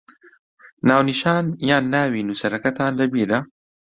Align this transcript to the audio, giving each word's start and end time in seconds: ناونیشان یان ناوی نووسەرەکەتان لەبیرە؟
ناونیشان 0.87 1.45
یان 1.69 1.83
ناوی 1.93 2.25
نووسەرەکەتان 2.27 2.91
لەبیرە؟ 2.99 3.39